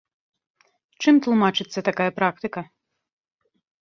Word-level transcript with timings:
Чым 1.05 1.15
тлумачыцца 1.27 1.79
такая 1.91 2.11
практыка? 2.19 2.61